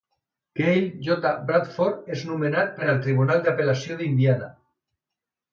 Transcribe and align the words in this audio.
Cale 0.59 0.79
J. 1.07 1.33
Bradford 1.49 2.09
és 2.17 2.25
nomenat 2.29 2.73
per 2.79 2.89
al 2.95 3.05
Tribunal 3.05 3.45
d'Apel·lació 3.49 3.99
d'Indiana. 4.01 4.53